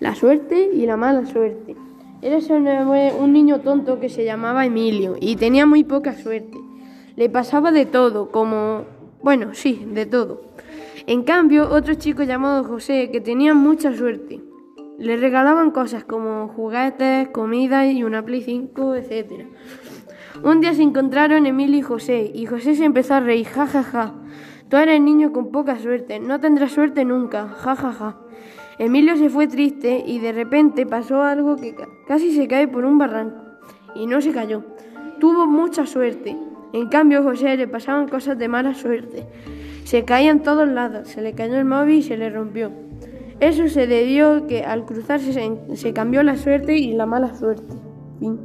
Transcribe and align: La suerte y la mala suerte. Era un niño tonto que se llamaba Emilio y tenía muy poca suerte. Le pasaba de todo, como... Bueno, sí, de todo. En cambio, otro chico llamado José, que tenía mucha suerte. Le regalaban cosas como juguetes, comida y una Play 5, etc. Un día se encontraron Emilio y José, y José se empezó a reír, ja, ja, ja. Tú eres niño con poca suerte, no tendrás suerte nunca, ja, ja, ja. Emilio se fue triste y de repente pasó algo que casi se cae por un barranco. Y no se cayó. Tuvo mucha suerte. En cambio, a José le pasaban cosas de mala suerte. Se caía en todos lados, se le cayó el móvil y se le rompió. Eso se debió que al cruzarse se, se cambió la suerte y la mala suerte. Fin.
La 0.00 0.14
suerte 0.14 0.70
y 0.74 0.86
la 0.86 0.96
mala 0.96 1.24
suerte. 1.24 1.76
Era 2.20 2.38
un 3.18 3.32
niño 3.32 3.60
tonto 3.60 4.00
que 4.00 4.08
se 4.08 4.24
llamaba 4.24 4.66
Emilio 4.66 5.16
y 5.20 5.36
tenía 5.36 5.66
muy 5.66 5.84
poca 5.84 6.14
suerte. 6.14 6.58
Le 7.16 7.28
pasaba 7.30 7.70
de 7.70 7.86
todo, 7.86 8.30
como... 8.30 8.84
Bueno, 9.22 9.54
sí, 9.54 9.86
de 9.92 10.04
todo. 10.04 10.42
En 11.06 11.22
cambio, 11.22 11.70
otro 11.70 11.94
chico 11.94 12.22
llamado 12.22 12.64
José, 12.64 13.10
que 13.10 13.20
tenía 13.20 13.54
mucha 13.54 13.94
suerte. 13.94 14.40
Le 14.98 15.16
regalaban 15.16 15.70
cosas 15.70 16.04
como 16.04 16.48
juguetes, 16.48 17.28
comida 17.28 17.86
y 17.86 18.02
una 18.04 18.24
Play 18.24 18.42
5, 18.42 18.96
etc. 18.96 19.46
Un 20.42 20.60
día 20.60 20.74
se 20.74 20.82
encontraron 20.82 21.46
Emilio 21.46 21.78
y 21.78 21.82
José, 21.82 22.30
y 22.34 22.46
José 22.46 22.74
se 22.74 22.84
empezó 22.84 23.14
a 23.14 23.20
reír, 23.20 23.46
ja, 23.46 23.66
ja, 23.66 23.82
ja. 23.82 24.14
Tú 24.68 24.76
eres 24.76 25.00
niño 25.00 25.32
con 25.32 25.52
poca 25.52 25.78
suerte, 25.78 26.18
no 26.18 26.40
tendrás 26.40 26.72
suerte 26.72 27.04
nunca, 27.04 27.48
ja, 27.48 27.76
ja, 27.76 27.92
ja. 27.92 28.16
Emilio 28.78 29.16
se 29.16 29.28
fue 29.28 29.46
triste 29.46 30.02
y 30.06 30.18
de 30.18 30.32
repente 30.32 30.86
pasó 30.86 31.22
algo 31.22 31.56
que 31.56 31.74
casi 32.06 32.34
se 32.34 32.48
cae 32.48 32.68
por 32.68 32.84
un 32.84 32.98
barranco. 32.98 33.36
Y 33.94 34.06
no 34.06 34.20
se 34.20 34.32
cayó. 34.32 34.64
Tuvo 35.20 35.46
mucha 35.46 35.86
suerte. 35.86 36.36
En 36.72 36.88
cambio, 36.88 37.20
a 37.20 37.22
José 37.22 37.56
le 37.56 37.68
pasaban 37.68 38.08
cosas 38.08 38.36
de 38.36 38.48
mala 38.48 38.74
suerte. 38.74 39.26
Se 39.84 40.04
caía 40.04 40.30
en 40.32 40.42
todos 40.42 40.68
lados, 40.68 41.08
se 41.08 41.22
le 41.22 41.34
cayó 41.34 41.56
el 41.56 41.64
móvil 41.64 41.96
y 41.96 42.02
se 42.02 42.16
le 42.16 42.30
rompió. 42.30 42.72
Eso 43.38 43.68
se 43.68 43.86
debió 43.86 44.46
que 44.46 44.64
al 44.64 44.84
cruzarse 44.84 45.32
se, 45.32 45.76
se 45.76 45.92
cambió 45.92 46.22
la 46.22 46.36
suerte 46.36 46.76
y 46.76 46.92
la 46.92 47.06
mala 47.06 47.34
suerte. 47.36 47.74
Fin. 48.18 48.38